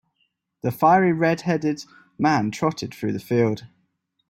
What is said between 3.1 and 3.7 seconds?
the field.